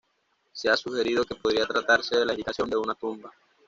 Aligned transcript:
Se 0.51 0.67
ha 0.67 0.75
sugerido 0.75 1.23
que 1.23 1.35
podría 1.35 1.67
tratarse 1.67 2.17
de 2.17 2.25
la 2.25 2.33
indicación 2.33 2.67
de 2.71 2.75
una 2.75 2.95
tumba. 2.95 3.31